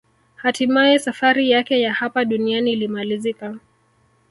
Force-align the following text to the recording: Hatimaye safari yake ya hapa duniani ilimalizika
Hatimaye 0.35 0.99
safari 0.99 1.49
yake 1.49 1.81
ya 1.81 1.93
hapa 1.93 2.25
duniani 2.25 2.71
ilimalizika 2.71 3.55